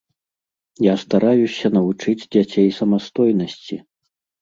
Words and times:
Я 0.85 0.93
стараюся 1.03 1.73
навучыць 1.77 2.17
дзяцей 2.33 2.67
самастойнасці. 2.83 3.83